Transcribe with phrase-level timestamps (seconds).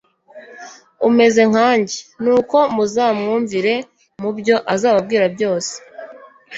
[1.07, 3.75] umeze nkanjye, nuko muzamwumvire
[4.21, 5.73] mu byo azababwira byose.»